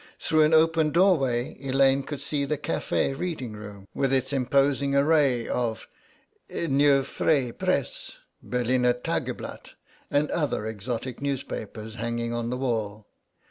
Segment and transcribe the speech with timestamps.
[0.17, 5.47] Through an open doorway Elaine could see the café reading room, with its imposing array
[5.47, 5.87] of
[6.49, 9.75] Neue Freie Presse, Berliner Tageblatt,
[10.09, 13.05] and other exotic newspapers hanging on the wall.